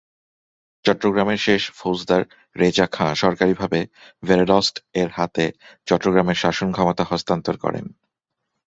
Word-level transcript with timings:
চট্টগ্রামের 0.85 1.39
শেষ 1.39 1.61
ফৌজদার 1.71 2.21
রেজা 2.55 2.85
খাঁ 2.87 3.11
সরকারীভাবে 3.15 3.79
ভেরেলস্ট-এর 4.23 5.09
হাতে 5.11 5.45
চট্টগ্রামের 5.87 6.37
শাসন 6.37 6.67
ক্ষমতা 6.71 7.03
হস্তান্তর 7.03 7.55
করেন। 7.57 7.85